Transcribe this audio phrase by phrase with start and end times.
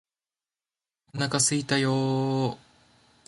[1.13, 2.57] お腹すいたよーー